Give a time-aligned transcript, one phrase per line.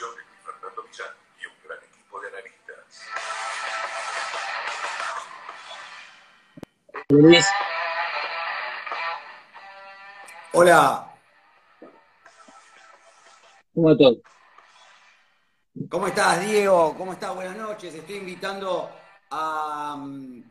[0.00, 3.02] Luis Fernando Millán y un gran equipo de analistas.
[7.08, 7.46] Luis,
[10.52, 11.14] Hola,
[13.74, 14.16] ¿cómo todo?
[15.90, 16.94] ¿cómo estás, Diego?
[16.96, 17.34] ¿Cómo estás?
[17.34, 17.94] Buenas noches.
[17.94, 18.90] Estoy invitando
[19.30, 20.42] a, mm,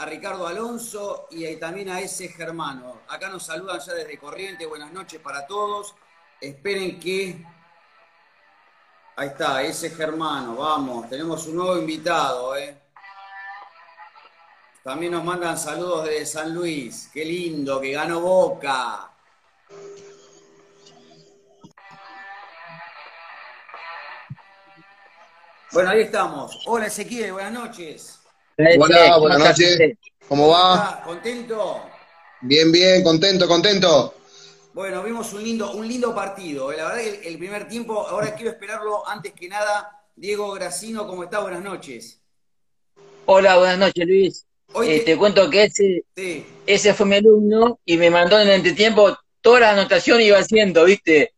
[0.00, 3.02] a Ricardo Alonso y también a ese Germano.
[3.08, 4.64] Acá nos saludan ya desde Corriente.
[4.64, 5.94] Buenas noches para todos.
[6.40, 7.44] Esperen que.
[9.16, 10.56] Ahí está, ese Germano.
[10.56, 12.80] Vamos, tenemos un nuevo invitado, ¿eh?
[14.82, 17.10] También nos mandan saludos desde San Luis.
[17.12, 19.12] Qué lindo, que ganó Boca.
[25.72, 26.58] Bueno, ahí estamos.
[26.66, 28.19] Hola Ezequiel, buenas noches.
[28.78, 29.78] Hola, ¿cómo buenas noches.
[30.28, 30.74] ¿Cómo va?
[30.74, 31.82] ¿Estás ¿Contento?
[32.42, 34.14] Bien, bien, contento, contento.
[34.74, 36.70] Bueno, vimos un lindo, un lindo partido.
[36.72, 36.76] eh.
[36.76, 40.04] La verdad que el, el primer tiempo, ahora quiero esperarlo antes que nada.
[40.14, 41.40] Diego Gracino, ¿cómo está?
[41.40, 42.20] Buenas noches.
[43.26, 44.46] Hola, buenas noches, Luis.
[44.72, 46.46] Hoy Eh, te- te cuento que ese, Sí.
[46.66, 50.84] ese fue mi alumno y me mandó en el entretiempo toda la anotación iba haciendo,
[50.84, 51.32] ¿viste?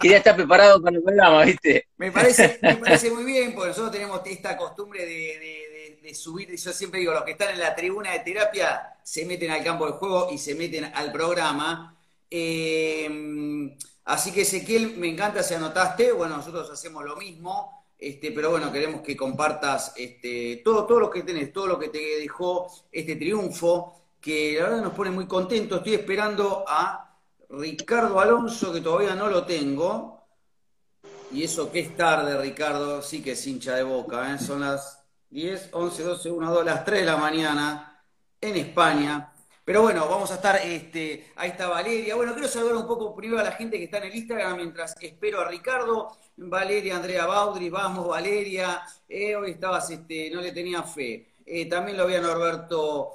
[0.00, 1.88] Quería estar preparado para el programa, ¿viste?
[1.96, 6.72] Me parece, muy bien, porque nosotros tenemos esta costumbre de, de- de- de subir, yo
[6.72, 9.92] siempre digo, los que están en la tribuna de terapia se meten al campo de
[9.92, 11.96] juego y se meten al programa.
[12.30, 13.74] Eh,
[14.04, 18.70] así que Ezequiel, me encanta si anotaste, bueno, nosotros hacemos lo mismo, este, pero bueno,
[18.70, 23.16] queremos que compartas este, todo, todo lo que tenés, todo lo que te dejó este
[23.16, 25.78] triunfo, que la verdad nos pone muy contentos.
[25.78, 27.13] Estoy esperando a
[27.50, 30.14] Ricardo Alonso, que todavía no lo tengo.
[31.32, 34.38] Y eso que es tarde, Ricardo, sí que es hincha de boca, ¿eh?
[34.38, 38.04] Son las 10, 11, 12, 1, 2, las 3 de la mañana
[38.40, 39.32] en España.
[39.64, 42.14] Pero bueno, vamos a estar, este, ahí está Valeria.
[42.14, 44.94] Bueno, quiero saludar un poco primero a la gente que está en el Instagram mientras
[45.00, 46.16] espero a Ricardo.
[46.36, 48.82] Valeria, Andrea Baudri, vamos Valeria.
[49.08, 51.34] Eh, hoy estabas, este, no le tenía fe.
[51.46, 53.12] Eh, también lo veo a Norberto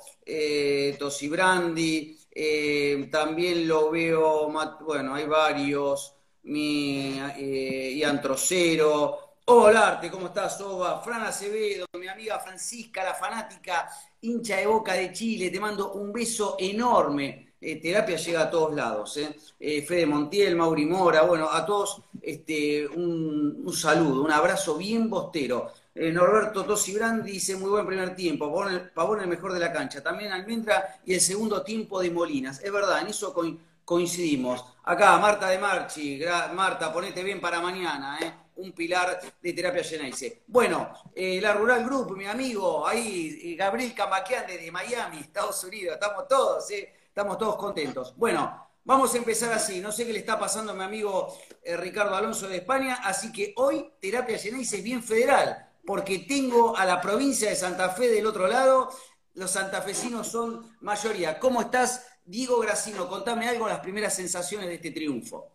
[0.97, 2.18] Tosibrandi.
[2.41, 6.15] Eh, también lo veo, bueno, hay varios.
[6.43, 9.35] Mi eh, Ian Trocero.
[9.45, 11.01] Hola, Arte, ¿cómo estás, Oba?
[11.01, 13.89] Fran Acevedo, mi amiga Francisca, la fanática,
[14.21, 17.55] hincha de Boca de Chile, te mando un beso enorme.
[17.59, 19.35] Eh, terapia llega a todos lados, ¿eh?
[19.59, 25.09] Eh, Fede Montiel, Mauri Mora, bueno, a todos este, un, un saludo, un abrazo bien
[25.09, 25.73] bostero.
[26.01, 28.49] Eh, Norberto Tosi Brandi dice muy buen primer tiempo,
[28.95, 30.01] Pavón el, mejor de la cancha.
[30.01, 32.61] También Almendra y el segundo tiempo de Molinas.
[32.63, 34.63] Es verdad, en eso coin- coincidimos.
[34.85, 36.21] Acá, Marta de Marchi,
[36.53, 38.33] Marta, ponete bien para mañana, ¿eh?
[38.55, 40.43] un pilar de terapia Geneise.
[40.47, 45.95] Bueno, eh, la Rural Group, mi amigo, ahí, eh, Gabriel Camaquean desde Miami, Estados Unidos,
[45.95, 46.93] estamos todos, ¿eh?
[47.09, 48.15] estamos todos contentos.
[48.15, 51.37] Bueno, vamos a empezar así, no sé qué le está pasando a mi amigo
[51.77, 56.85] Ricardo Alonso de España, así que hoy terapia Geneise es bien federal, porque tengo a
[56.85, 58.91] la provincia de Santa Fe del otro lado,
[59.33, 61.39] los santafesinos son mayoría.
[61.39, 63.09] ¿Cómo estás, Diego Gracino?
[63.09, 65.47] Contame algo, las primeras sensaciones de este triunfo.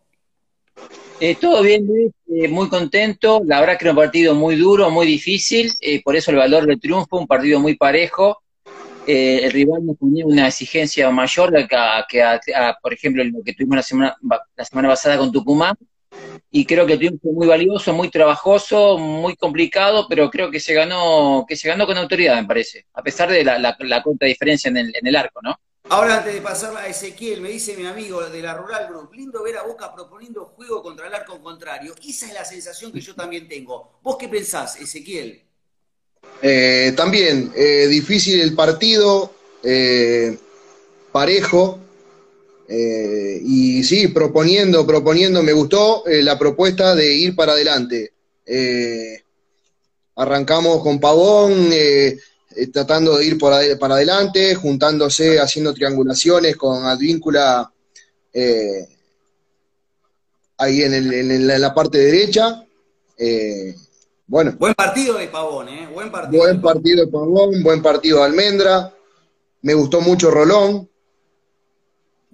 [1.21, 3.43] Eh, todo bien, Luis, eh, muy contento.
[3.45, 6.65] La verdad que era un partido muy duro, muy difícil, eh, por eso el valor
[6.65, 8.41] del triunfo, un partido muy parejo.
[9.07, 11.53] El rival nos ponía una exigencia mayor
[12.09, 12.23] que,
[12.81, 15.77] por ejemplo, lo que tuvimos la semana pasada con Tucumán.
[16.51, 20.59] Y creo que el triunfo fue muy valioso, muy trabajoso, muy complicado, pero creo que
[20.59, 24.01] se ganó, que se ganó con autoridad, me parece, a pesar de la, la, la
[24.01, 25.55] corta diferencia en el, en el arco, ¿no?
[25.87, 29.43] Ahora, antes de pasarla a Ezequiel, me dice mi amigo de la Rural Group, lindo
[29.43, 31.93] ver a Boca proponiendo juego contra el arco contrario.
[32.07, 33.99] Esa es la sensación que yo también tengo.
[34.01, 35.43] ¿Vos qué pensás, Ezequiel?
[36.41, 39.31] Eh, también, eh, difícil el partido,
[39.61, 40.37] eh,
[41.11, 41.79] parejo.
[42.67, 48.13] Eh, y sí, proponiendo, proponiendo, me gustó eh, la propuesta de ir para adelante.
[48.45, 49.21] Eh,
[50.15, 51.69] arrancamos con Pavón,
[52.71, 57.71] tratando de ir por para adelante, juntándose, haciendo triangulaciones con Advíncula
[60.57, 62.63] ahí en, el- la parte derecha.
[64.27, 65.87] Bueno, Buen partido de Pavón, ¿eh?
[65.93, 66.41] Buen partido.
[66.43, 68.91] Buen partido de Pavón, buen partido de Almendra.
[69.61, 70.89] Me gustó mucho Rolón.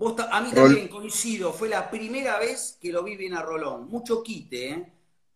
[0.01, 3.42] Vos a mí Rol- también coincido, fue la primera vez que lo vi bien a
[3.42, 3.88] Rolón.
[3.89, 4.86] Mucho quite, ¿eh?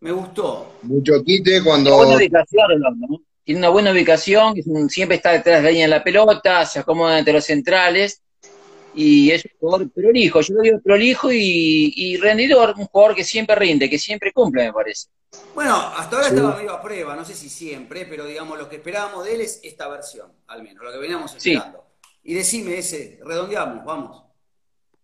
[0.01, 0.67] Me gustó.
[0.81, 1.95] Mucho quite Tiene cuando.
[1.95, 3.21] buena ubicación, Rolón, ¿no?
[3.43, 4.55] Tiene una buena ubicación,
[4.89, 8.21] siempre está detrás de la línea de la pelota, se acomoda entre los centrales.
[8.97, 13.23] y es un jugador prolijo, yo lo digo prolijo y, y rendidor, un jugador que
[13.25, 15.07] siempre rinde, que siempre cumple, me parece.
[15.53, 18.77] Bueno, hasta ahora estaba medio a prueba, no sé si siempre, pero digamos, lo que
[18.77, 21.83] esperábamos de él es esta versión, al menos, lo que veníamos esperando.
[22.23, 24.23] Y decime ese, redondeamos, vamos.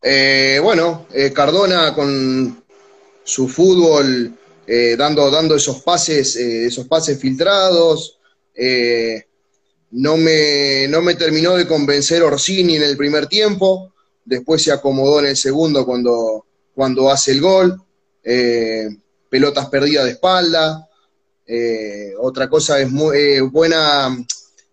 [0.02, 2.64] Eh, bueno, eh, Cardona con
[3.24, 8.18] su fútbol, eh, dando, dando esos pases, esos pases filtrados.
[9.92, 13.94] no, me, no me terminó de convencer Orsini en el primer tiempo.
[14.26, 17.82] Después se acomodó en el segundo cuando, cuando hace el gol
[19.30, 20.88] pelotas perdidas de espalda.
[22.20, 24.18] Otra cosa es muy buena,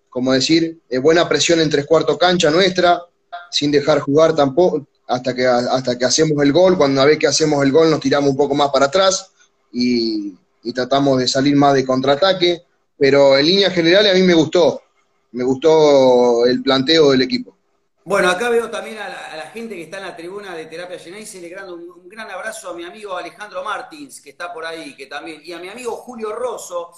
[0.09, 3.03] como decir, buena presión en tres cuartos cancha nuestra,
[3.51, 6.77] sin dejar jugar tampoco, hasta que, hasta que hacemos el gol.
[6.77, 9.33] Cuando una vez que hacemos el gol nos tiramos un poco más para atrás
[9.73, 12.63] y, y tratamos de salir más de contraataque.
[12.97, 14.83] Pero en línea general a mí me gustó,
[15.33, 17.57] me gustó el planteo del equipo.
[18.05, 21.29] Bueno, acá veo también a la, gente que está en la tribuna de Terapia Genais
[21.31, 25.07] celebrando un, un, gran abrazo a mi amigo Alejandro Martins, que está por ahí, que
[25.07, 26.91] también, y a mi amigo Julio Rosso,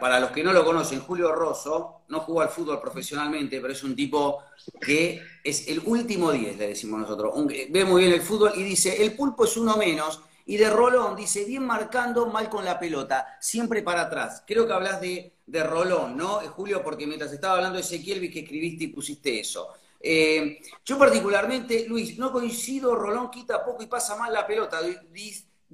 [0.00, 3.82] para los que no lo conocen, Julio Rosso no jugó al fútbol profesionalmente, pero es
[3.82, 4.42] un tipo
[4.80, 7.34] que es el último 10, le decimos nosotros.
[7.70, 11.16] ve muy bien el fútbol y dice, el pulpo es uno menos, y de Rolón
[11.16, 14.44] dice, bien marcando, mal con la pelota, siempre para atrás.
[14.46, 16.84] Creo que hablas de, de Rolón, ¿no, eh, Julio?
[16.84, 19.68] Porque mientras estaba hablando de Ezequiel vi que escribiste y pusiste eso.
[20.00, 24.80] Eh, yo particularmente, Luis, no coincido, Rolón quita poco y pasa mal la pelota,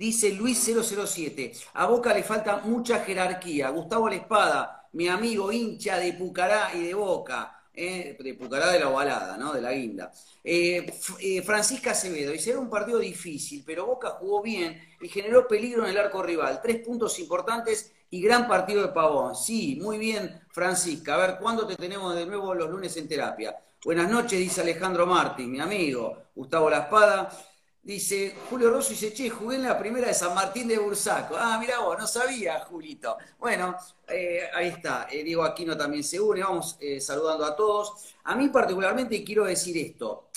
[0.02, 1.52] dice Luis 007.
[1.74, 3.70] A Boca le falta mucha jerarquía.
[3.70, 7.68] Gustavo La Espada, mi amigo hincha de Pucará y de Boca.
[7.72, 9.52] Eh, de Pucará de la Ovalada, ¿no?
[9.52, 10.10] De la Guinda.
[10.42, 15.46] Eh, eh, Francisca Acevedo, dice, era un partido difícil, pero Boca jugó bien y generó
[15.46, 16.60] peligro en el arco rival.
[16.60, 19.36] Tres puntos importantes y gran partido de Pavón.
[19.36, 21.14] Sí, muy bien, Francisca.
[21.14, 23.56] A ver, ¿cuándo te tenemos de nuevo los lunes en terapia?
[23.84, 26.24] Buenas noches, dice Alejandro Martín, mi amigo.
[26.34, 27.30] Gustavo La Espada.
[27.84, 31.34] Dice Julio Rosso dice, che, jugué en la primera de San Martín de Bursaco.
[31.36, 33.18] Ah, mira vos, no sabía, Julito.
[33.40, 33.76] Bueno,
[34.06, 35.08] eh, ahí está.
[35.10, 36.44] Eh, Diego Aquino también se une.
[36.44, 38.14] Vamos eh, saludando a todos.
[38.22, 40.28] A mí particularmente quiero decir esto.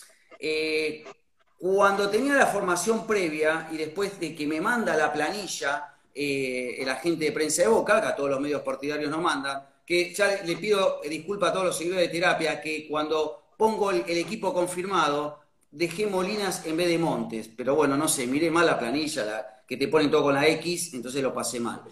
[1.59, 7.25] cuando tenía la formación previa y después de que me manda la planilla el agente
[7.25, 10.57] de prensa de Boca, que a todos los medios partidarios nos mandan, que ya le
[10.57, 16.07] pido disculpas a todos los seguidores de terapia, que cuando pongo el equipo confirmado, dejé
[16.07, 19.77] Molinas en vez de Montes, pero bueno, no sé, miré mal la planilla, la, que
[19.77, 21.83] te ponen todo con la X, entonces lo pasé mal.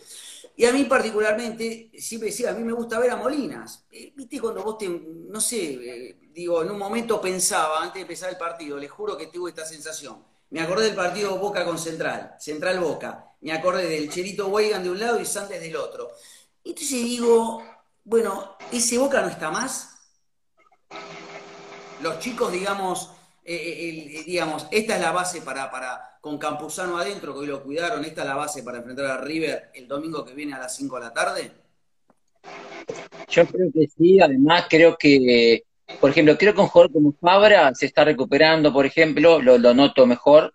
[0.56, 3.86] Y a mí particularmente, siempre decía, a mí me gusta ver a Molinas.
[3.92, 8.02] Eh, Viste cuando vos te, no sé, eh, digo, en un momento pensaba, antes de
[8.02, 10.24] empezar el partido, les juro que tuve esta sensación.
[10.52, 13.36] Me acordé del partido Boca con Central, Central Boca.
[13.42, 16.12] Me acordé del Cherito Weigan de un lado y Sandes del otro.
[16.64, 17.64] Entonces digo,
[18.04, 19.90] bueno, ¿ese Boca no está más?
[22.04, 23.10] Los chicos, digamos,
[23.46, 27.48] eh, eh, eh, digamos, esta es la base para, para, con Campuzano adentro, que hoy
[27.48, 30.60] lo cuidaron, esta es la base para enfrentar a River el domingo que viene a
[30.60, 31.52] las 5 de la tarde?
[33.28, 35.64] Yo creo que sí, además creo que,
[36.00, 40.06] por ejemplo, creo que un jugador como Fabra se está recuperando, por ejemplo, lo, noto
[40.06, 40.54] mejor,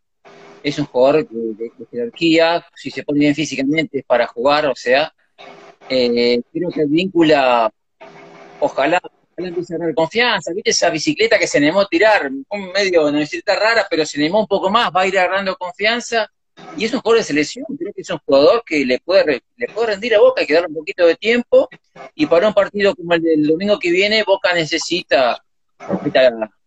[0.62, 5.12] es un jugador de, jerarquía, si se pone bien físicamente para jugar, o sea,
[5.86, 7.70] creo que vincula,
[8.60, 8.98] ojalá
[9.46, 10.70] empieza a confianza, ¿viste?
[10.70, 14.40] Esa bicicleta que se animó a tirar, un medio, no bicicleta rara, pero se animó
[14.40, 16.30] un poco más, va a ir agarrando confianza,
[16.76, 19.66] y es un jugador de selección, creo que es un jugador que le puede, le
[19.68, 21.68] puede rendir a Boca, hay que darle un poquito de tiempo,
[22.14, 25.42] y para un partido como el del domingo que viene, Boca necesita...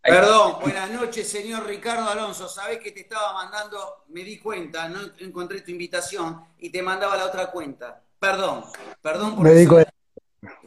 [0.03, 2.47] Perdón, buenas noches, señor Ricardo Alonso.
[2.47, 7.17] Sabés que te estaba mandando, me di cuenta, no encontré tu invitación y te mandaba
[7.17, 8.01] la otra cuenta.
[8.17, 8.63] Perdón,
[9.01, 9.85] perdón por me eso.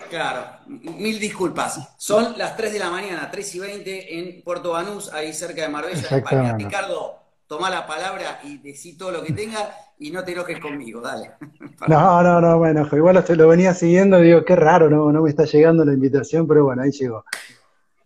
[0.08, 1.94] Claro, mil disculpas.
[1.96, 5.68] Son las 3 de la mañana, 3 y 20 en Puerto Banús, ahí cerca de
[5.68, 6.56] Marbella, España.
[6.56, 11.00] Ricardo, toma la palabra y decí todo lo que tenga y no te enojes conmigo,
[11.00, 11.32] dale.
[11.88, 15.22] No, no, no, bueno, igual lo, lo venía siguiendo y digo, qué raro, no, no
[15.22, 17.24] me está llegando la invitación, pero bueno, ahí llegó.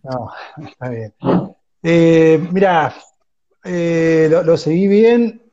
[0.02, 0.32] No,
[0.66, 1.14] está bien.
[1.82, 2.94] Eh, mira,
[3.62, 5.47] eh, lo, lo seguí bien,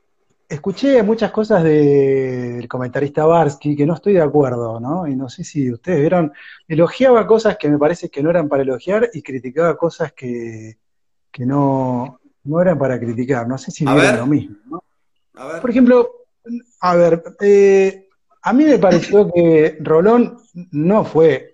[0.48, 5.06] escuché muchas cosas del comentarista Barsky que no estoy de acuerdo, ¿no?
[5.06, 6.32] Y no sé si ustedes vieron,
[6.68, 10.78] elogiaba cosas que me parece que no eran para elogiar y criticaba cosas que,
[11.38, 13.46] no, no eran para criticar.
[13.46, 14.82] No sé si vieron lo mismo, ¿no?
[15.60, 16.10] Por ejemplo,
[16.80, 18.08] a ver, eh,
[18.42, 20.38] a mí me pareció que Rolón
[20.70, 21.52] no fue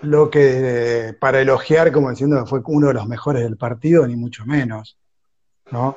[0.00, 4.16] lo que para elogiar como diciendo que fue uno de los mejores del partido, ni
[4.16, 4.96] mucho menos,
[5.70, 5.96] ¿no?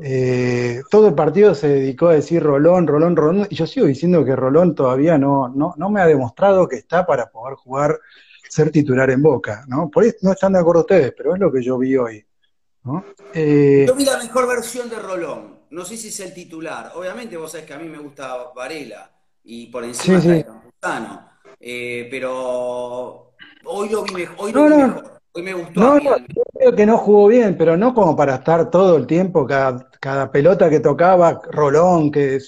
[0.00, 4.24] Eh, todo el partido se dedicó a decir Rolón, Rolón, Rolón, y yo sigo diciendo
[4.24, 7.98] que Rolón todavía no, no, no me ha demostrado que está para poder jugar,
[8.48, 9.90] ser titular en Boca, ¿no?
[9.90, 12.24] Por eso no están de acuerdo ustedes, pero es lo que yo vi hoy.
[13.34, 15.60] Eh, Yo vi la mejor versión de Rolón.
[15.70, 16.92] No sé si es el titular.
[16.94, 19.10] Obviamente vos sabés que a mí me gusta Varela
[19.44, 20.44] y por encima sí, sí.
[21.60, 23.34] Eh, pero
[23.64, 25.20] hoy lo vi, mejor, hoy lo vi mejor.
[25.34, 25.80] Hoy me gustó.
[25.80, 26.16] No, yo
[26.62, 30.30] creo que no jugó bien, pero no como para estar todo el tiempo, cada, cada
[30.30, 32.38] pelota que tocaba, Rolón, que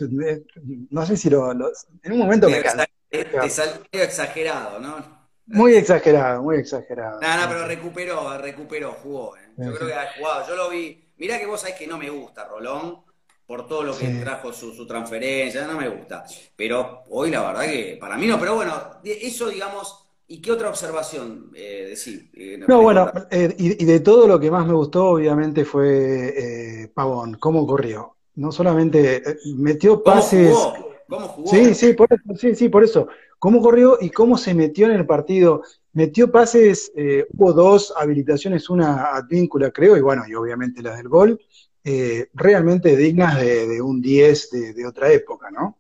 [0.91, 2.63] no sé si lo, en un momento me
[3.11, 5.25] Te salió exagerado, ¿no?
[5.47, 7.21] Muy exagerado, muy exagerado.
[7.21, 9.37] No, no, pero recuperó, recuperó, jugó.
[9.37, 9.41] ¿eh?
[9.59, 10.49] Yo creo que ha jugado.
[10.49, 11.13] Yo lo vi.
[11.19, 13.05] Mirá que vos sabés que no me gusta Rolón
[13.47, 16.25] por todo lo que trajo su, su, transferencia, no me gusta.
[16.57, 20.69] Pero hoy la verdad que para mí no, pero bueno, eso digamos, ¿y qué otra
[20.69, 22.31] observación eh, decir?
[22.35, 27.35] Eh, no, bueno, eh, y, de todo lo que más me gustó obviamente fue Pavón,
[27.39, 28.17] cómo corrió.
[28.37, 29.23] No solamente
[29.57, 30.53] metió pases...
[30.53, 30.95] ¿Cómo jugó?
[31.09, 31.51] ¿Cómo jugó?
[31.51, 33.09] Sí, sí, por eso, sí, sí, por eso.
[33.39, 35.63] Cómo corrió y cómo se metió en el partido.
[35.93, 36.91] Metió pases,
[37.33, 41.39] hubo dos habilitaciones, una advíncula creo, y bueno, y obviamente la del gol
[41.87, 45.79] eh, realmente dignas de, un 10 de, otra época, ¿no?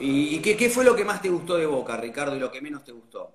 [0.00, 2.84] ¿Y, qué, fue lo que más te gustó de Boca, Ricardo, y lo que menos
[2.84, 3.32] te gustó?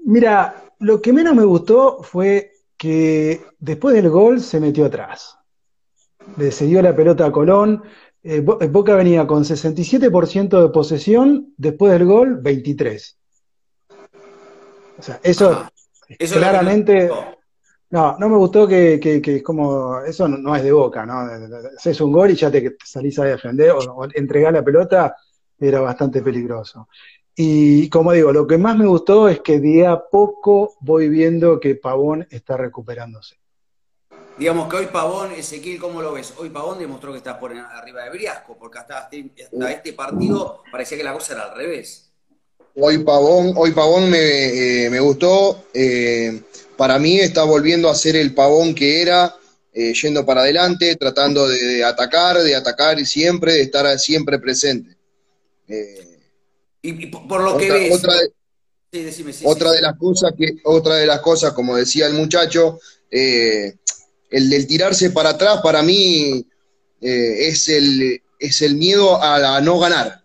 [0.00, 5.38] Mira, lo que menos me gustó fue que después del gol se metió atrás.
[6.36, 7.82] Le cedió la pelota a Colón.
[8.22, 13.16] Eh, Boca venía con 67% de posesión, después del gol, 23%.
[14.96, 15.68] O sea, eso,
[16.32, 17.10] claramente
[17.94, 21.30] no, no me gustó que, que, como, eso no, es de boca, ¿no?
[21.76, 25.14] Haces un gol y ya te salís a defender o, entregar la pelota,
[25.60, 26.88] era bastante peligroso.
[27.36, 31.60] Y como digo, lo que más me gustó es que día a poco voy viendo
[31.60, 33.36] que Pavón está recuperándose.
[34.38, 36.34] Digamos que hoy Pavón, Ezequiel, ¿cómo lo ves?
[36.38, 40.98] Hoy Pavón demostró que está por arriba de Briasco, porque hasta, hasta este partido parecía
[40.98, 42.03] que la cosa era al revés.
[42.76, 45.64] Hoy Pavón, hoy Pavón me, eh, gustó.
[45.72, 46.42] Eh,
[46.76, 49.36] para mí está volviendo a ser el Pavón que era,
[49.72, 54.96] eh, yendo para adelante, tratando de, atacar, de atacar y siempre, de estar siempre presente.
[56.82, 57.94] y, por lo que ves.
[57.94, 58.32] Otra de,
[59.44, 64.66] otra de las cosas que, otra de las cosas, como decía el muchacho, el del
[64.66, 66.44] tirarse para atrás, para mí
[67.00, 70.23] es el, es el miedo a no ganar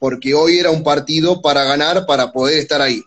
[0.00, 3.04] porque hoy era un partido para ganar, para poder estar ahí.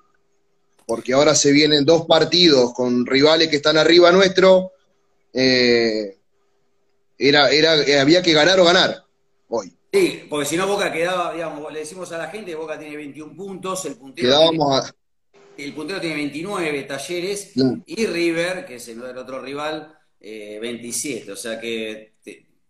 [0.85, 4.73] Porque ahora se vienen dos partidos con rivales que están arriba nuestro.
[5.33, 6.19] Eh,
[7.17, 9.03] era, era, eh, había que ganar o ganar
[9.49, 9.73] hoy.
[9.91, 13.35] Sí, porque si no Boca quedaba, digamos, le decimos a la gente, Boca tiene 21
[13.35, 14.63] puntos, el puntero, tiene,
[15.57, 17.53] el puntero tiene 29 talleres
[17.87, 21.27] y River, que es el, otro rival, 27.
[21.27, 22.13] Eh, o sea que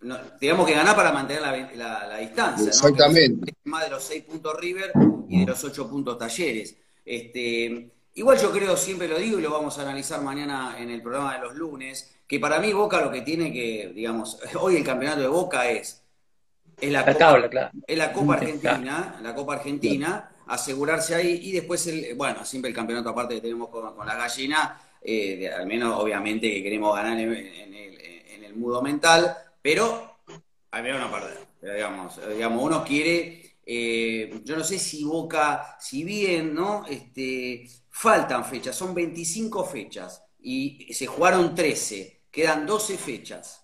[0.03, 1.41] no, tenemos que ganar para mantener
[1.75, 2.67] la, distancia.
[2.67, 3.55] Exactamente.
[3.65, 4.91] Más de los 6 puntos River
[5.29, 6.75] y de los 8 puntos Talleres.
[7.05, 11.01] Este, igual yo creo, siempre lo digo y lo vamos a analizar mañana en el
[11.01, 14.83] programa de los lunes, que para mí Boca lo que tiene que, digamos, hoy el
[14.83, 16.03] campeonato de Boca es,
[16.79, 22.15] es la, Copa, es la Copa Argentina, la Copa Argentina, asegurarse ahí y después, el,
[22.15, 26.63] bueno, siempre el campeonato aparte que tenemos con, la gallina, eh, al menos obviamente que
[26.63, 27.45] queremos ganar en, el,
[27.75, 30.19] en el mudo mental, pero
[30.69, 31.39] hay menos no perder.
[31.61, 36.85] Digamos, digamos, uno quiere, eh, yo no sé si Boca, si bien, ¿no?
[36.85, 43.61] Este, faltan fechas, son 25 fechas y se jugaron 13, quedan 12 fechas.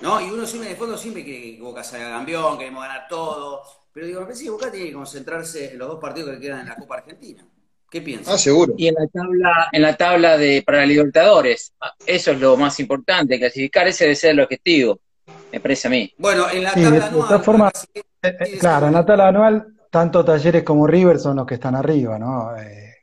[0.00, 0.20] ¿No?
[0.20, 3.64] Y uno siempre, el fondo, siempre quiere que Boca salga campeón, queremos ganar todo.
[3.92, 6.60] Pero digo, me parece que Boca tiene que concentrarse en los dos partidos que quedan
[6.60, 7.44] en la Copa Argentina.
[7.90, 8.34] ¿Qué piensas?
[8.34, 8.74] Ah, seguro.
[8.76, 11.72] Y en la tabla, en la tabla de para Libertadores,
[12.04, 15.00] eso es lo más importante, clasificar, ese debe ser el objetivo,
[15.50, 16.12] me parece a mí.
[16.18, 17.72] Bueno, en la tabla anual.
[17.94, 21.74] Eh, eh, claro, en la tabla anual, tanto Talleres como River son los que están
[21.74, 22.54] arriba, ¿no?
[22.56, 22.96] Eh,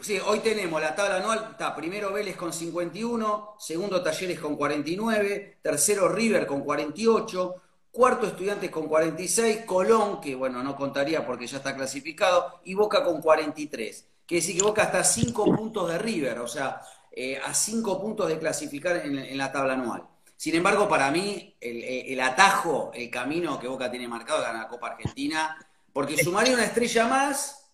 [0.00, 5.58] sí, hoy tenemos la tabla anual, está primero Vélez con 51, segundo Talleres con 49,
[5.62, 7.54] tercero River con 48,
[7.94, 13.04] Cuarto Estudiantes con 46, Colón, que bueno, no contaría porque ya está clasificado, y Boca
[13.04, 14.04] con 43.
[14.26, 16.80] Quiere decir que Boca está a 5 puntos de River, o sea,
[17.12, 20.02] eh, a 5 puntos de clasificar en, la tabla anual.
[20.36, 24.68] Sin embargo, para mí, el, atajo, el camino que Boca tiene marcado es ganar la
[24.68, 25.56] Copa Argentina,
[25.92, 27.64] porque sumaría una estrella más,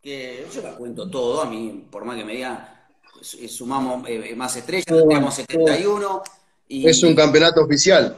[0.00, 2.66] que yo la cuento todo, a mí, por más que me digan,
[3.20, 6.22] sumamos eh, más estrellas, tenemos 71.
[6.66, 8.16] Y, es un campeonato oficial.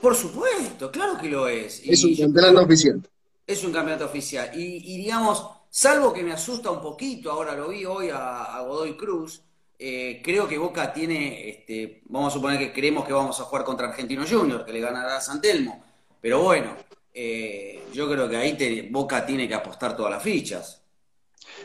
[0.00, 1.82] Por supuesto, claro que lo es.
[1.84, 3.02] Es un campeonato oficial.
[3.46, 4.50] Es un campeonato oficial.
[4.54, 9.42] Y, digamos, salvo que me asusta un poquito, ahora lo vi hoy a, Godoy Cruz,
[9.78, 13.64] eh, creo que Boca tiene, este, vamos a suponer que creemos que vamos a jugar
[13.64, 15.82] contra Argentino Junior, que le ganará a San Telmo.
[16.20, 16.76] Pero bueno,
[17.14, 20.82] eh, yo creo que ahí Boca tiene que apostar todas las fichas.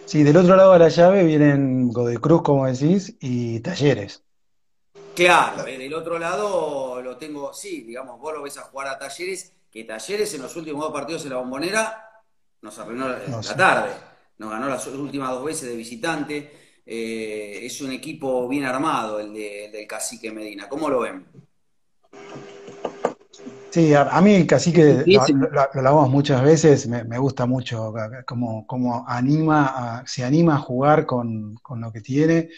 [0.06, 4.23] Sí, del otro lado de la llave vienen Godecruz, como decís, y Talleres.
[5.16, 8.98] Claro, eh, del otro lado lo tengo, sí, digamos, vos lo ves a jugar a
[8.98, 12.10] Talleres, que Talleres en los últimos dos partidos en la bombonera
[12.62, 13.56] nos arruinó la, No la sé.
[13.56, 13.92] tarde,
[14.40, 16.52] nos ganó las últimas dos veces de visitante.
[16.86, 20.68] Eh, es un equipo bien armado el, de- el del Cacique Medina.
[20.68, 21.26] ¿Cómo lo ven?
[23.70, 27.46] Sí, a, a mí el cacique, lo, lo- lo hablamos muchas veces, me, me gusta
[27.48, 27.94] mucho
[28.26, 32.50] cómo, anima a- se anima a jugar con, con lo que tiene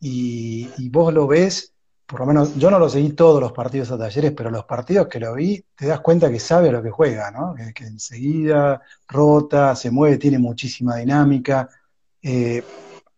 [0.00, 1.69] y, y vos lo ves,
[2.10, 5.06] por lo menos yo no lo seguí todos los partidos a Talleres, pero los partidos
[5.06, 7.54] que lo vi te das cuenta que sabe a lo que juega, ¿no?
[7.54, 11.68] Que, que enseguida rota, se mueve, tiene muchísima dinámica.
[12.20, 12.64] Eh,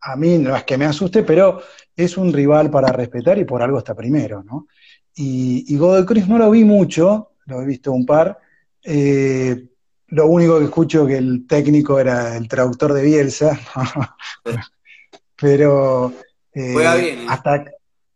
[0.02, 1.62] a mí no es que me asuste, pero
[1.96, 4.66] es un rival para respetar y por algo está primero, ¿no?
[5.14, 8.38] Y, y Godoy Cruz no lo vi mucho, lo he visto un par.
[8.82, 9.68] Eh,
[10.08, 13.58] lo único que escucho que el técnico era el traductor de Bielsa,
[15.40, 16.12] pero
[16.52, 17.26] eh, Juega bien, ¿eh?
[17.30, 17.64] hasta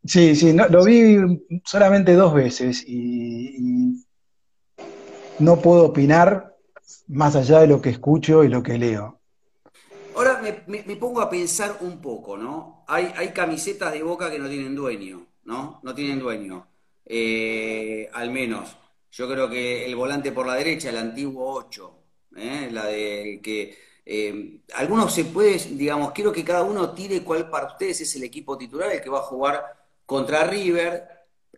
[0.06, 1.16] sí, sí, no, lo vi
[1.64, 4.04] solamente dos veces y,
[5.38, 6.56] no puedo opinar
[7.08, 9.20] más allá de lo que escucho y lo que leo.
[10.14, 12.84] Ahora me, pongo a pensar un poco, ¿no?
[12.88, 15.80] Hay, camisetas de Boca que no tienen dueño, ¿no?
[15.82, 16.66] No tienen dueño.
[17.04, 18.76] Eh, al menos.
[19.12, 21.98] Yo creo que el volante por la derecha, el antiguo 8,
[22.36, 22.68] ¿eh?
[22.70, 27.66] La de que eh, algunos se puede, digamos, quiero que cada uno tire cuál para
[27.66, 31.04] ustedes es el equipo titular, el que va a jugar contra River,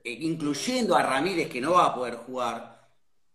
[0.03, 2.89] eh, incluyendo a Ramírez que no va a poder jugar.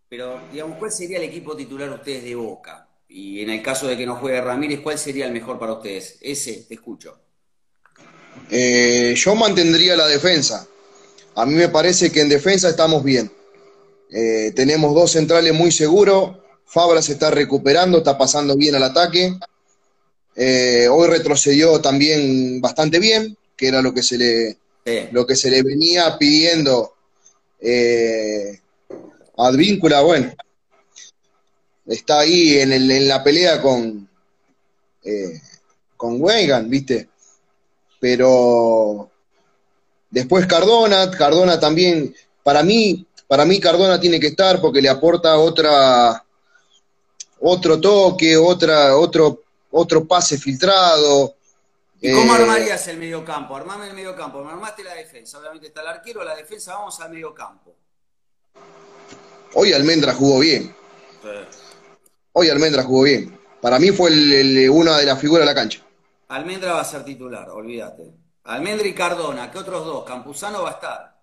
[0.09, 2.87] Pero, digamos, ¿cuál sería el equipo titular ustedes de Boca?
[3.07, 6.17] Y en el caso de que no juegue Ramírez, ¿cuál sería el mejor para ustedes?
[6.19, 7.19] Ese, te escucho.
[8.49, 10.67] Eh, yo mantendría la defensa.
[11.35, 13.31] A mí me parece que en defensa estamos bien.
[14.11, 16.37] Eh, tenemos dos centrales muy seguros.
[16.65, 19.35] Fabra se está recuperando, está pasando bien al ataque.
[20.35, 24.57] Hoy retrocedió también bastante bien, que era lo que se le,
[25.11, 26.93] Lo que se le venía pidiendo
[27.59, 28.59] eh,
[29.37, 30.01] Advíncula.
[30.01, 30.33] Bueno,
[31.85, 34.07] está ahí en, el- en la pelea con,
[35.03, 35.41] eh,
[35.95, 37.09] con Weigand, ¿viste?
[37.99, 39.09] Pero
[40.09, 45.37] después Cardona, Cardona también, para mí, para mí Cardona tiene que estar porque le aporta
[45.37, 46.23] otra,
[47.39, 51.35] otro toque, otra, otro, otro pase filtrado.
[52.05, 53.55] ¿Y cómo Eh, armarías el mediocampo?
[53.55, 54.43] Armame el mediocampo.
[54.43, 55.39] Me armaste la defensa.
[55.39, 57.77] Obviamente está el arquero, la defensa, vamos al mediocampo.
[59.53, 60.75] Hoy Almendra jugó bien.
[62.33, 63.39] Hoy Almendra jugó bien.
[63.61, 65.79] Para mí fue el- el- una de las figuras de la cancha.
[66.27, 68.11] Almendra va a ser titular, olvídate.
[68.43, 70.03] Almendra y Cardona, ¿qué otros dos?
[70.03, 71.21] Campuzano va a estar.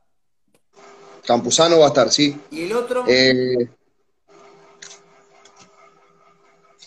[1.26, 2.40] Campuzano va a estar, sí.
[2.50, 3.04] ¿Y el otro?
[3.06, 3.68] Eh,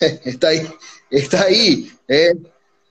[0.00, 0.68] está ahí,
[1.10, 1.92] está ahí.
[2.08, 2.34] eh.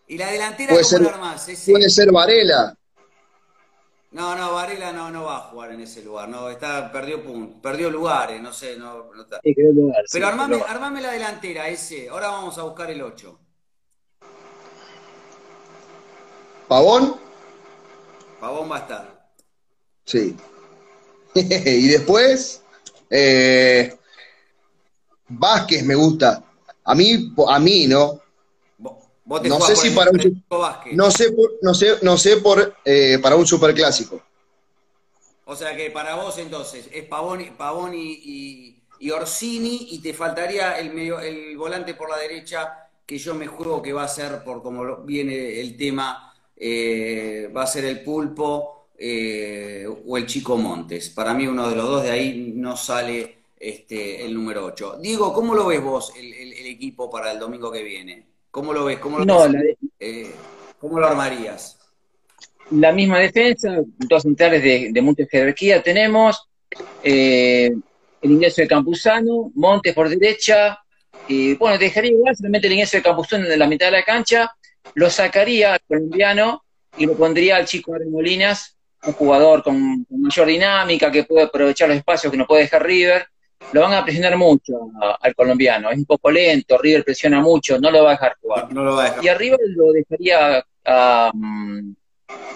[0.07, 1.47] ¿Y la delantera puede cómo ser- la armás?
[1.49, 2.77] Ese- Puede ser Varela.
[4.11, 6.29] No, no, Varela no, no va a jugar en ese lugar.
[6.29, 9.39] No, está, perdió puntos, perdió lugares, no sé, no, no está.
[9.43, 9.55] Sí,
[10.11, 12.09] Pero armame, armame la delantera, ese.
[12.09, 13.39] Ahora vamos a buscar el 8.
[16.67, 17.15] Pavón,
[18.39, 19.29] Pavón va a estar.
[20.05, 20.35] sí.
[21.35, 22.61] y después,
[23.09, 23.97] eh,
[25.29, 26.43] Vázquez me gusta.
[26.83, 28.19] A mí, a mí, ¿no?
[29.25, 30.43] Vos, vos te No sé si para un-.
[30.91, 34.21] No sé, no sé, no sé por eh, para un superclásico.
[35.45, 40.13] O sea que para vos entonces es Pavón, y- Pavón y, y- Orsini y te
[40.13, 44.07] faltaría el medio, el volante por la derecha que yo me juego que va a
[44.07, 50.25] ser por como viene el tema, eh, va a ser el pulpo eh, o el
[50.25, 51.09] chico Montes.
[51.09, 54.97] Para mí uno de los dos de ahí no sale este, el número 8.
[55.01, 58.25] Diego, ¿cómo lo ves vos el, el- el equipo para el domingo que viene?
[58.53, 58.99] ¿Cómo lo ves?
[58.99, 60.31] ¿Cómo lo, No, la, de- eh,
[60.79, 61.79] ¿cómo lo armarías?
[62.69, 66.47] la misma defensa, dos centrales de, de mucha jerarquía tenemos,
[67.03, 67.71] eh,
[68.21, 70.79] el ingreso de Campuzano, Montes por derecha,
[71.27, 74.51] y bueno, dejaría igual solamente el ingreso de Campuzano en la mitad de la cancha,
[74.93, 76.63] lo sacaría al colombiano
[76.95, 81.45] y lo pondría al chico Aaron Molinas, un jugador con, con mayor dinámica, que puede
[81.45, 83.25] aprovechar los espacios que no puede dejar River.
[83.71, 87.79] Lo van a presionar mucho a- al colombiano, es un poco lento, River presiona mucho,
[87.79, 88.71] no lo va a dejar jugar.
[88.73, 89.23] No lo va a dejar.
[89.25, 91.31] Y arriba lo dejaría a,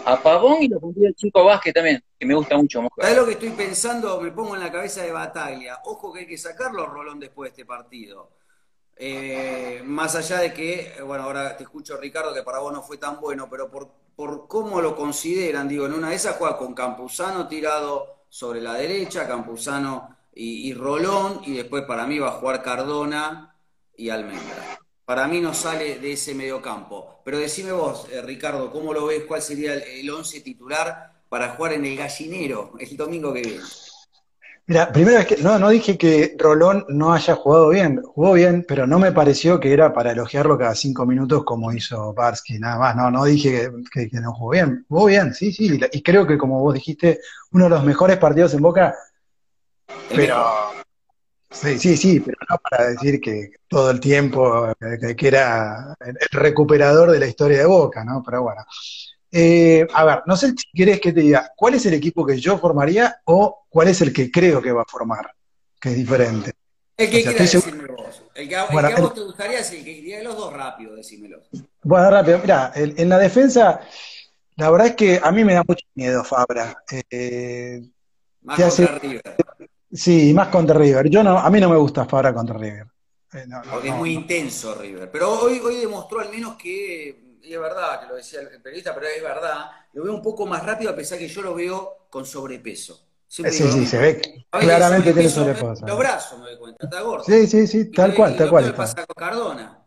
[0.06, 2.82] a Pavón y lo pondría el chico Vázquez también, que me gusta mucho.
[2.98, 4.22] ¿Sabes lo que estoy pensando?
[4.22, 5.80] Me pongo en la cabeza de Bataglia.
[5.86, 8.30] Ojo que hay que sacarlo a Rolón después de este partido.
[8.96, 12.98] Eh, más allá de que, bueno, ahora te escucho Ricardo, que para vos no fue
[12.98, 16.74] tan bueno, pero por, por cómo lo consideran, digo, en una de esas juega con
[16.74, 22.32] Campuzano tirado sobre la derecha, Campuzano y, y Rolón, y después para mí va a
[22.32, 23.56] jugar Cardona
[23.96, 24.80] y Almendra.
[25.04, 27.22] para mí no sale de ese mediocampo.
[27.26, 29.24] Pero decime vos, eh, Ricardo, ¿cómo lo ves?
[29.28, 33.64] ¿Cuál sería el, once titular para jugar en el gallinero el domingo que viene?
[34.70, 38.66] Mira, primero es que no, no dije que Rolón no haya jugado bien, jugó bien,
[38.68, 42.78] pero no me pareció que era para elogiarlo cada cinco minutos como hizo Barsky, nada
[42.78, 46.38] más, no, no dije que, no jugó bien, jugó bien, sí, sí, y creo que
[46.38, 47.22] como vos dijiste,
[47.54, 48.94] uno de los mejores partidos en Boca,
[50.10, 50.72] pero
[51.50, 57.12] sí, sí, sí, pero no para decir que todo el tiempo que, era el recuperador
[57.12, 58.24] de la historia de Boca, ¿no?
[58.24, 58.64] Pero bueno.
[59.32, 62.40] Eh, a ver, no sé si querés que te diga cuál es el equipo que
[62.40, 65.32] yo formaría o cuál es el que creo que va a formar,
[65.80, 66.54] que es diferente.
[66.96, 68.24] El que quieras decirme vos.
[68.34, 71.42] El que, a, vos te gustaría es el que diría los dos rápido, decímelo.
[71.84, 72.40] Bueno, rápido.
[72.40, 73.82] Mira, en, la defensa,
[74.56, 76.84] la verdad es que a mí me da mucho miedo Fabra.
[77.10, 77.82] Eh,
[78.42, 79.22] más contra River.
[79.92, 81.10] Sí, más contra River.
[81.10, 82.88] Yo no, a mí no me gusta Fabra contra River.
[83.34, 85.10] Eh, Porque es muy intenso River.
[85.12, 88.94] Pero hoy, hoy demostró al menos que y es verdad que lo decía el periodista,
[88.94, 92.08] pero es verdad, lo veo un poco más rápido a pesar que yo lo veo
[92.10, 93.08] con sobrepeso.
[93.28, 95.86] sí, sí, se ve claramente tiene sobrepeso.
[95.86, 97.24] Los brazos me doy cuenta, está gordo.
[97.24, 98.76] Sí, sí, sí, tal cual, tal cual.
[98.76, 99.86] pasa con Cardona.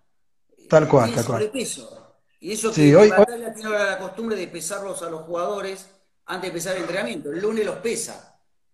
[0.69, 1.43] Tal cual, tal cual.
[1.43, 1.97] Sobrepeso.
[2.41, 5.87] Y eso que hoy, Batalla tiene la costumbre de pesarlos a los jugadores
[6.27, 7.31] antes de empezar el entrenamiento.
[7.31, 8.30] El lunes los pesa.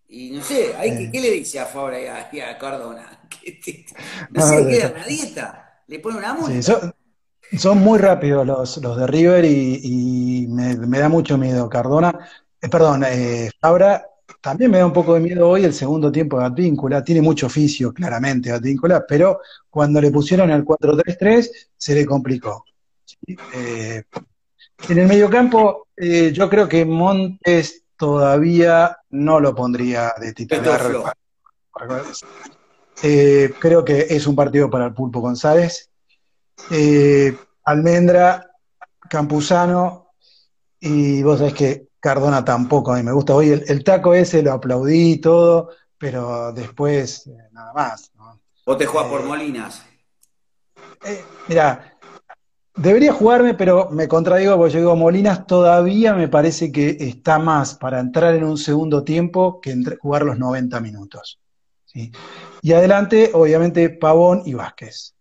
[0.09, 3.29] Y no sé, hay ¿qué le dice a Fabra y a, Cardona?
[4.31, 5.83] no, sé, no, queda en la dieta.
[5.87, 6.95] Le pone una multa.
[7.59, 11.69] Son muy rápidos los, los de River y, me, da mucho miedo.
[11.69, 12.29] Cardona,
[12.61, 14.05] eh, perdón, eh, Fabra
[14.40, 17.03] también me da un poco de miedo hoy el segundo tiempo de Advíncula.
[17.05, 22.64] Tiene mucho oficio, claramente, Advíncula, pero cuando le pusieron el 4-3-3 se le complicó.
[23.27, 24.03] Eh,
[24.88, 30.83] en el mediocampo, eh, yo creo que Montes todavía no lo pondría de titular.
[33.61, 35.91] creo que es un partido para el Pulpo González.
[36.71, 38.51] Eh, Almendra,
[39.09, 40.13] Campuzano,
[40.81, 43.35] y vos sabés que Cardona tampoco a mí me gusta.
[43.35, 48.13] Hoy el, taco ese lo aplaudí y todo, pero después eh, nada más.
[48.65, 49.85] ¿Vos te jugás por eh, Molinas?
[51.49, 51.96] mira,
[52.77, 57.75] debería jugarme, pero me contradigo porque yo digo, Molinas todavía me parece que está más
[57.75, 61.41] para entrar en un segundo tiempo que jugar los 90 minutos.
[62.62, 65.15] Y adelante, obviamente, Pavón y Vázquez.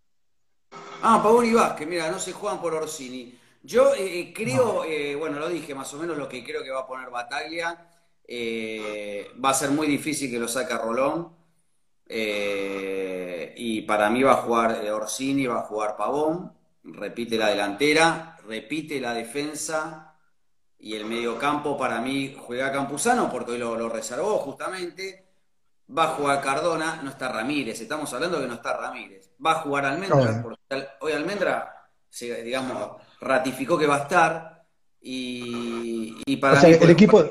[1.01, 3.37] Ah, Pavón y Vázquez, mira, no se juegan por Orsini.
[3.63, 6.69] Yo eh, eh, creo, eh, bueno, lo dije más o menos lo que creo que
[6.69, 7.89] va a poner Bataglia.
[9.43, 11.33] va a ser muy difícil que lo saque Rolón.
[13.57, 16.51] y para mí va a jugar Orsini, va a jugar Pavón.
[16.85, 20.13] Repite la delantera, repite la defensa.
[20.77, 25.25] Y el mediocampo para mí juega Campuzano porque hoy lo reservó justamente.
[25.95, 27.79] Va a jugar Cardona, no está Ramírez.
[27.79, 29.29] Estamos hablando que no está Ramírez.
[29.43, 30.43] Va a jugar Almendra.
[31.01, 31.87] hoy Almendra,
[32.19, 34.65] digamos, ratificó que va a estar.
[35.01, 37.23] Y, para el equipo,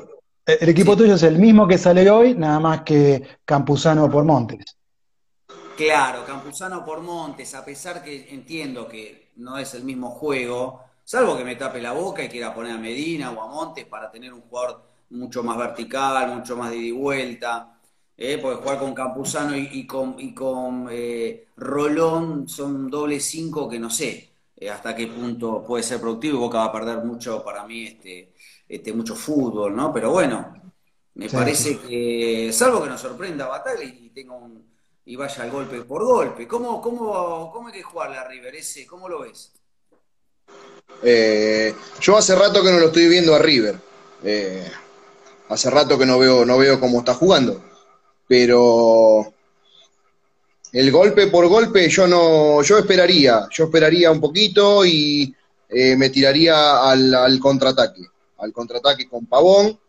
[0.45, 4.77] el equipo tuyo es el mismo que sale hoy, nada más que Campuzano por Montes.
[5.75, 11.37] Claro, Campuzano por Montes, a pesar que entiendo que no es el mismo juego, salvo
[11.37, 14.33] que me tape la boca y quiera poner a Medina o a Montes para tener
[14.33, 17.71] un jugador mucho más vertical, mucho más de ida y vuelta.
[18.17, 18.39] ¿eh?
[18.41, 23.89] porque jugar con Campuzano y, con, y con eh, Rolón son doble cinco que no
[23.89, 26.39] sé eh, hasta qué punto puede ser productivo.
[26.39, 28.33] Boca va a perder mucho, para mí, este,
[28.67, 29.93] este mucho fútbol, ¿no?
[29.93, 30.53] Pero bueno,
[31.15, 34.74] me parece que, salvo que nos sorprenda Batalla y, tenga un,
[35.05, 36.47] y vaya al golpe por golpe.
[36.47, 38.85] ¿Cómo, cómo, cómo hay que jugarle a River ese?
[38.85, 39.51] ¿Cómo lo ves?
[41.99, 43.75] yo hace rato que no lo estoy viendo a River.
[45.49, 47.61] hace rato que no veo, no veo cómo está jugando
[48.27, 49.33] pero
[50.71, 55.33] el golpe por golpe yo no, yo esperaría, yo esperaría un poquito y
[55.69, 58.05] eh, me tiraría al, contraataque,
[58.39, 59.79] al contraataque con Pavón,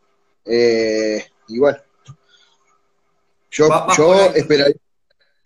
[0.44, 1.78] eh, y bueno,
[3.50, 4.76] yo, yo, esperaría,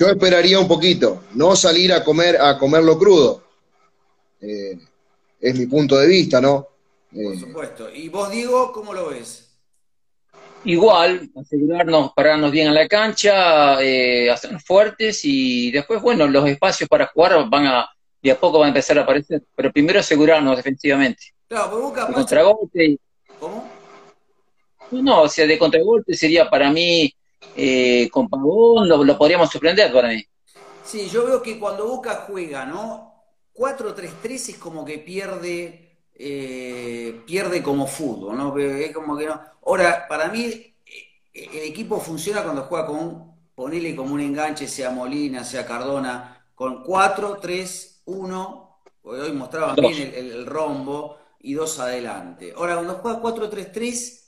[0.01, 3.43] yo esperaría un poquito, no salir a comer, a comerlo crudo.
[4.41, 4.79] Eh,
[5.39, 6.69] es mi punto de vista, ¿no?
[7.13, 7.95] Por supuesto.
[7.95, 9.51] ¿Y vos, Diego, cómo lo ves?
[10.65, 16.89] Igual, asegurarnos, pararnos bien en la cancha, eh, hacernos fuertes y después, bueno, los espacios
[16.89, 17.91] para jugar van a,
[18.23, 21.25] de a poco van a empezar a aparecer, pero primero asegurarnos defensivamente.
[21.47, 22.99] Claro, por Boca, contragolpe.
[23.39, 23.71] ¿Cómo?
[24.93, 27.15] No, o sea, de contragolpe sería para mí,
[27.57, 30.25] eh, con Pavón, lo, podríamos sorprender para mí.
[30.85, 33.25] Sí, yo veo que cuando Boca juega, ¿no?
[33.55, 35.91] 4-3-3 es como que pierde
[36.23, 38.59] eh, pierde como fútbol, ¿no?
[38.59, 39.41] Es como que no.
[39.65, 40.75] Ahora, para mí, eh,
[41.33, 46.85] el equipo funciona cuando juega con, ponele como un enganche, sea Molina, sea Cardona, con
[46.85, 49.91] 4-3-1, 1, hoy mostraban Dos.
[49.91, 52.53] bien el, el rombo, y dos adelante.
[52.57, 54.21] Ahora, cuando juega 4-3-3,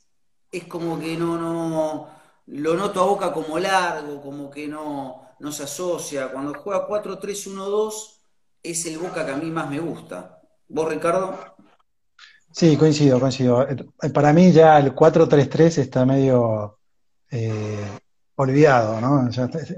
[0.50, 2.08] es como que no, no,
[2.46, 6.30] lo noto a Boca como largo, como que no, no se asocia.
[6.32, 7.92] Cuando juega 4-3-1-2,
[8.62, 10.40] es el Boca que a mí más me gusta.
[10.68, 11.38] ¿Vos, Ricardo?
[12.50, 13.68] Sí, coincido, coincido.
[13.68, 16.78] Eh, Para mí ya el 4-3-3 está medio
[17.30, 17.98] eh,
[18.36, 19.28] olvidado, ¿no?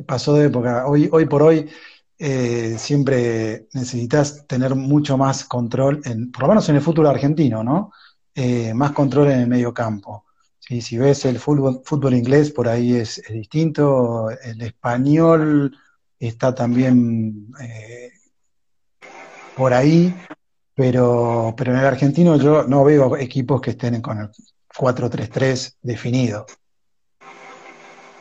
[0.07, 0.87] Pasó de época.
[0.87, 1.71] Hoy, hoy por hoy
[2.19, 7.63] eh, siempre necesitas tener mucho más control, en, por lo menos en el fútbol argentino,
[7.63, 7.93] ¿no?
[8.75, 10.25] Más control en el medio campo.
[10.67, 14.31] Sí, si ves el fútbol, fútbol inglés, por ahí es, distinto.
[14.31, 15.77] El español
[16.19, 18.11] está también eh,
[19.57, 20.15] por ahí.
[20.77, 24.31] Pero, pero en el argentino yo no veo equipos que estén con el
[24.77, 26.47] 4-3-3 definido.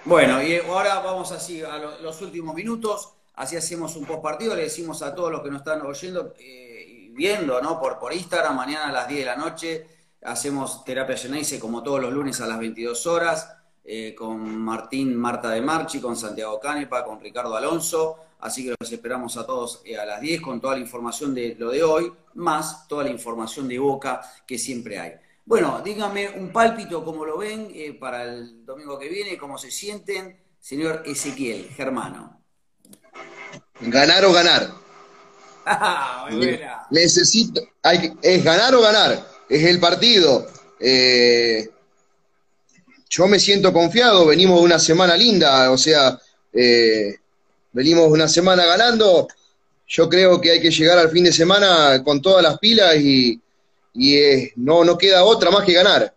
[0.06, 4.56] Bueno, y ahora vamos así a lo- los últimos minutos, así hacemos un post partido,
[4.56, 7.79] le decimos a todos los que nos están oyendo eh, y viendo, ¿no?
[7.79, 9.88] Por, por Instagram, mañana a las 10 de la noche,
[10.25, 13.49] hacemos terapia Geneise como todos los lunes a las 22 horas,
[13.83, 18.91] eh, con Martín Marta de Marchi, con Santiago Canepa, con Ricardo Alonso, así que los
[18.91, 22.12] esperamos a todos eh, a las 10 con toda la información de lo de hoy,
[22.36, 25.13] más toda la información de Boca que siempre hay.
[25.45, 29.69] Bueno, díganme un pálpito, como lo ven, eh, para el domingo que viene, cómo se
[29.69, 30.39] sienten.
[30.57, 32.41] Señor Ezequiel, Germano.
[33.81, 34.69] Ganar o ganar.
[35.65, 36.86] Ah, muy buena.
[36.91, 40.47] Necesito, hay, es ganar o ganar, es el partido.
[40.79, 41.69] Eh,
[43.09, 46.19] yo me siento confiado, venimos de una semana linda, o sea,
[46.51, 47.15] eh,
[47.71, 49.27] venimos de una semana ganando.
[49.87, 53.39] Yo creo que hay que llegar al fin de semana con todas las pilas y,
[53.93, 56.11] y, eh, no, no queda otra más que ganar.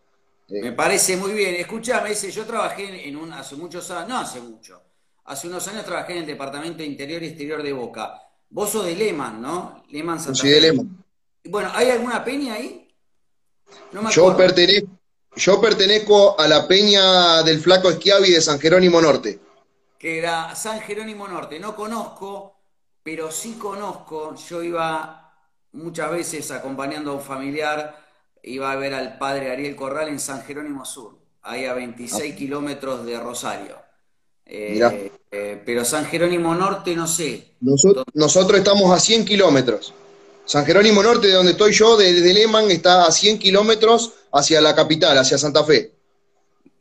[0.48, 1.56] Me parece muy bien.
[1.56, 4.80] Escúchame, ese, yo trabajé en, un, hace muchos años, no hace mucho,
[5.26, 8.22] hace unos años trabajé en el departamento de interior y exterior de Boca.
[8.48, 9.84] Vos sos de Lehman, ¿no?
[9.90, 10.62] Lehman Santa Soy de Fe.
[10.62, 11.04] Lehman.
[11.44, 12.85] Bueno, ¿hay alguna peña ahí?
[13.92, 14.88] No me Yo pertenezco,
[15.36, 19.38] yo pertenezco a la peña del Flaco Esquiavi de San Jerónimo Norte.
[19.98, 21.58] que era San Jerónimo Norte.
[21.58, 22.56] No conozco,
[23.02, 24.34] pero sí conozco.
[24.48, 25.34] Yo iba
[25.72, 27.96] muchas veces acompañando a un familiar,
[28.42, 33.04] iba a ver al padre Ariel Corral en San Jerónimo Sur, ahí a 26 kilómetros
[33.06, 33.76] de Rosario.
[34.44, 37.56] Eh, eh, pero San Jerónimo Norte, no sé.
[37.60, 39.92] Noso- nosotros estamos a 100 kilómetros.
[40.46, 44.74] San Jerónimo Norte, de donde estoy yo, desde Lehman, está a 100 kilómetros hacia la
[44.74, 45.92] capital, hacia Santa Fe.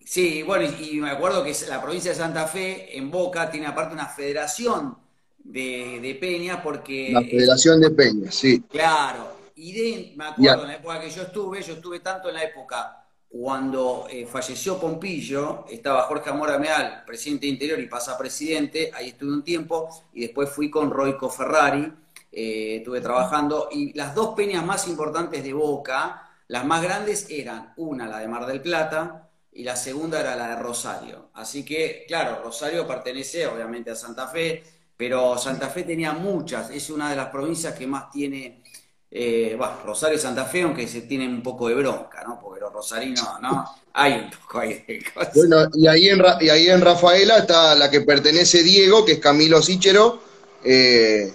[0.05, 3.65] Sí, bueno, y, y me acuerdo que la provincia de Santa Fe, en Boca, tiene
[3.65, 4.95] aparte una federación
[5.39, 7.09] de, de peña porque...
[7.11, 8.61] La Federación de Peñas, sí.
[8.69, 12.35] Claro, y de, me acuerdo, en la época que yo estuve, yo estuve tanto en
[12.35, 18.17] la época cuando eh, falleció Pompillo, estaba Jorge Amora Meal, presidente de Interior y pasa
[18.17, 21.91] presidente, ahí estuve un tiempo, y después fui con Roico Ferrari,
[22.35, 27.73] eh, estuve trabajando, y las dos peñas más importantes de Boca, las más grandes eran
[27.77, 31.29] una, la de Mar del Plata, y la segunda era la de Rosario.
[31.35, 34.61] Así que, claro, Rosario pertenece obviamente a Santa Fe,
[34.97, 38.61] pero Santa Fe tenía muchas, es una de las provincias que más tiene,
[39.09, 42.37] eh, Rosario y Santa Fe, aunque se tienen un poco de bronca, ¿no?
[42.37, 43.65] Porque los rosarinos, ¿no?
[43.93, 45.33] Hay un poco ahí de cosas.
[45.35, 49.19] Bueno, y ahí, en, y ahí en Rafaela está la que pertenece Diego, que es
[49.19, 50.19] Camilo Sichero,
[50.65, 51.33] eh,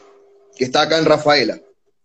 [0.60, 1.58] que está acá en Rafaela.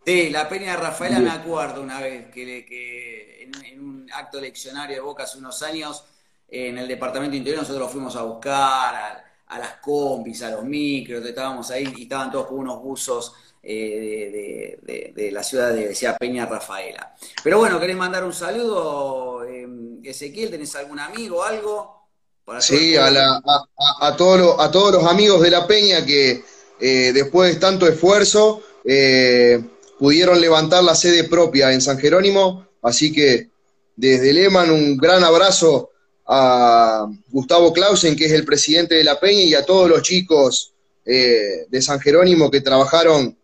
[0.06, 4.96] Sí, la peña de Rafaela me acuerdo una vez que, en, en un acto leccionario
[4.96, 6.06] de Boca hace unos años,
[6.48, 11.26] en el departamento interior nosotros fuimos a buscar a, a las combis, a los micros,
[11.26, 15.74] estábamos ahí y estaban todos con unos buzos eh, de, de- de- de la ciudad
[15.74, 17.14] de decía Peña Rafaela.
[17.44, 19.68] Pero bueno, ¿querés mandar un saludo, eh,
[20.02, 20.50] Ezequiel?
[20.50, 22.08] ¿Tenés algún amigo, algo?
[22.46, 23.42] Para Sí, a, la-
[24.00, 26.44] a todos los, a todos los amigos de la Peña que
[26.80, 29.62] eh, después de tanto esfuerzo eh,
[30.00, 32.68] pudieron levantar la sede propia en San Jerónimo.
[32.82, 33.50] Así que
[33.96, 35.90] desde Lehman un gran abrazo
[36.28, 40.74] a Gustavo Clausen, que es el presidente de la Peña, y a todos los chicos
[41.06, 43.38] eh, de San Jerónimo que trabajaron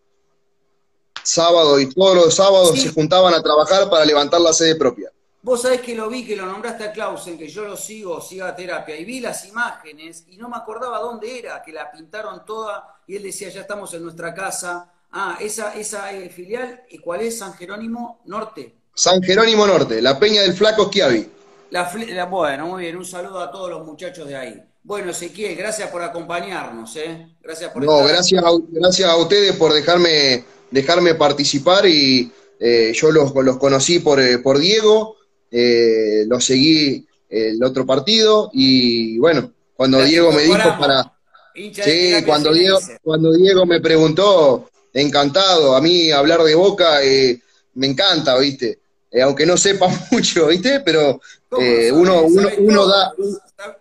[1.24, 2.82] sábado y todos los sábados Sí.
[2.82, 5.12] se juntaban a trabajar para levantar la sede propia.
[5.44, 8.56] Vos sabés que lo vi, que lo nombraste a Clausen, que yo lo sigo, siga
[8.56, 13.00] terapia, y vi las imágenes y no me acordaba dónde era, que la pintaron toda
[13.08, 14.92] y él decía, ya estamos en nuestra casa.
[15.12, 17.40] Ah, esa, esa eh, filial, ¿y ¿cuál es?
[17.40, 18.76] San Jerónimo Norte.
[18.94, 21.28] San Jerónimo Norte, la Peña del Flaco Schiavi.
[21.72, 24.64] La, la- bueno, muy bien, un saludo a todos los muchachos de ahí.
[24.84, 27.28] Bueno, Ezequiel, gracias por acompañarnos, ¿eh?
[27.42, 32.92] Gracias por No, estar- gracias a, gracias a ustedes por dejarme, dejarme participar y eh,
[32.94, 35.16] yo los, los conocí por, eh, por Diego,
[35.52, 41.14] eh, los seguí el otro partido y bueno, cuando Diego me dijo para...
[41.54, 45.76] Sí, cuando Diego, cuando Diego me preguntó, encantado.
[45.76, 47.42] A mí hablar de Boca eh,
[47.76, 48.80] me encanta, ¿viste?
[49.10, 50.82] Eh, aunque no sepa mucho, ¿viste?
[50.82, 51.22] Pero
[51.60, 53.14] eh, uno, uno, uno, da,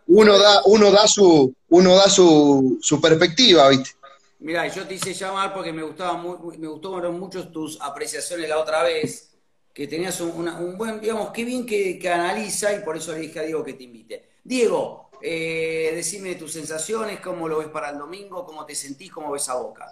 [0.07, 3.91] uno da, uno da su, uno da su, su perspectiva, ¿viste?
[4.41, 8.59] Mira, yo te hice llamar porque me gustaba muy, me gustaron mucho tus apreciaciones la
[8.59, 9.30] otra vez,
[9.73, 13.21] que tenías un, un buen, digamos, qué bien que, que, analiza y por eso le
[13.21, 14.31] dije a Diego que te invite.
[14.43, 19.31] Diego, eh, decime tus sensaciones, cómo lo ves para el domingo, cómo te sentís, cómo
[19.33, 19.91] ves a Boca.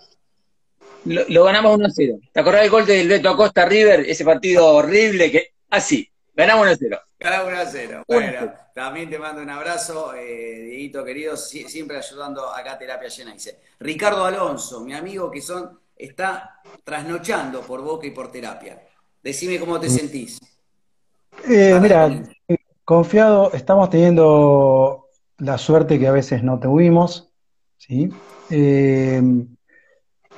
[1.05, 2.31] Lo, lo ganamos 1-0.
[2.33, 4.01] ¿Te acordás del gol del Beto Acosta River?
[4.01, 5.53] Ese partido horrible que.
[5.71, 7.01] Así, ganamos 1-0.
[7.21, 8.05] Ganamos 1-0.
[8.07, 13.33] Bueno, también te mando un abrazo, eh, Dieguito querido, siempre ayudando acá a Terapia Llena.
[13.33, 18.88] Dice Ricardo Alonso, mi amigo que son, está trasnochando por Boca y por terapia.
[19.23, 20.39] Decime cómo te sentís.
[21.49, 22.23] Eh, mira,
[22.85, 25.07] confiado, estamos teniendo
[25.39, 27.31] la suerte que a veces no tuvimos,
[27.77, 28.11] ¿sí?
[28.51, 29.23] Eh,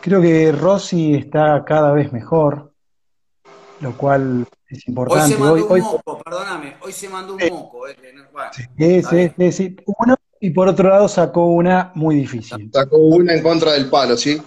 [0.00, 2.72] creo que Rossi está cada vez mejor,
[3.80, 5.24] lo cual es importante.
[5.24, 7.88] Hoy se mandó hoy, un moco, perdóname, hoy se mandó un moco.
[7.88, 7.96] Eh,
[8.32, 12.70] bueno, sí, sí, sí, sí, Uno, y por otro lado sacó una muy difícil.
[12.72, 14.40] Sacó una en contra del palo, ¿sí?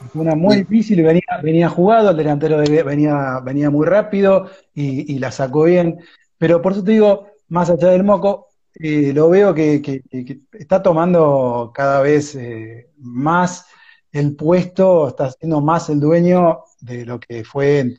[0.00, 0.18] Sí.
[0.18, 5.18] Una muy difícil y venía, venía jugado, el delantero venía, venía muy rápido y, y
[5.18, 5.98] la sacó bien.
[6.38, 10.40] Pero por eso te digo, más allá del moco, eh, lo veo que, que, que,
[10.52, 13.66] está tomando cada vez eh, más
[14.12, 17.98] el puesto, está siendo más el dueño de lo que fue.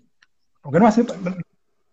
[0.61, 1.05] Porque no hace,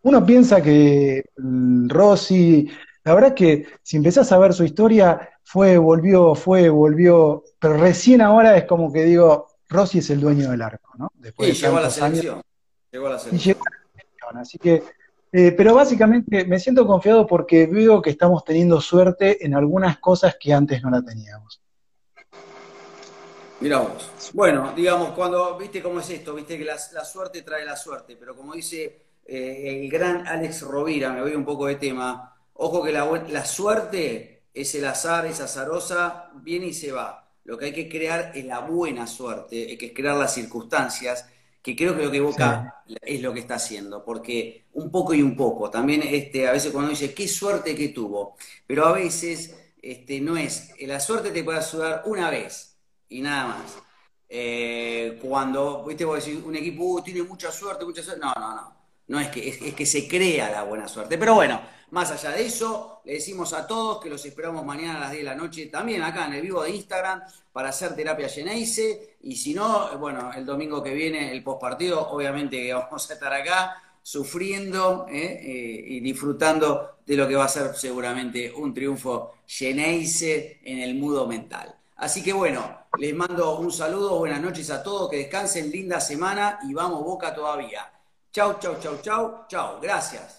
[0.02, 2.70] uno piensa que Rossi,
[3.04, 7.76] la verdad es que si empezás a ver su historia, fue, volvió, fue, volvió, pero
[7.76, 11.12] recién ahora es como que digo, Rossi es el dueño del arco, ¿no?
[11.14, 12.34] Después de llegó a la selección.
[12.34, 12.44] Años,
[12.90, 13.40] llegó a la selección.
[13.40, 14.82] Y llegó a la selección, así que
[15.30, 20.36] eh, pero básicamente me siento confiado porque veo que estamos teniendo suerte en algunas cosas
[20.40, 21.60] que antes no la teníamos.
[23.60, 24.32] Mira vos.
[24.32, 28.16] Bueno, digamos, cuando, viste cómo es esto, viste que la, la suerte trae la suerte,
[28.16, 32.82] pero como dice eh, el gran Alex Rovira, me voy un poco de tema, ojo
[32.82, 37.27] que la, la suerte es el azar, es azarosa, viene y se va.
[37.48, 41.24] Lo que hay que crear es la buena suerte, hay que crear las circunstancias
[41.62, 42.94] que creo que lo que Boca sí.
[43.00, 46.70] es lo que está haciendo, porque un poco y un poco, también este, a veces
[46.72, 51.42] cuando dice, qué suerte que tuvo, pero a veces este, no es, la suerte te
[51.42, 52.76] puede ayudar una vez
[53.08, 53.78] y nada más.
[54.28, 58.56] Eh, cuando, viste, vos decís, un equipo uh, tiene mucha suerte, mucha suerte, no, no,
[58.56, 58.77] no,
[59.08, 62.44] no es que, es, que se crea la buena suerte, pero bueno, más allá de
[62.44, 65.66] eso, le decimos a todos que los esperamos mañana a las 10 de la noche,
[65.66, 69.16] también acá en el vivo de Instagram, para hacer terapia Geneise.
[69.22, 73.82] Y si no, bueno, el domingo que viene, el postpartido, obviamente vamos a estar acá
[74.02, 75.40] sufriendo ¿eh?
[75.42, 80.94] Eh, y disfrutando de lo que va a ser seguramente un triunfo Geneise en el
[80.94, 81.74] mudo mental.
[81.96, 86.58] Así que bueno, les mando un saludo, buenas noches a todos, que descansen, linda semana
[86.68, 87.90] y vamos Boca todavía.
[88.32, 89.80] Chau, chau, chau, chau, chau.
[89.80, 90.37] Gracias.